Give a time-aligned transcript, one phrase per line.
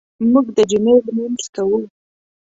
[0.31, 1.79] موږ د جمعې لمونځ کوو.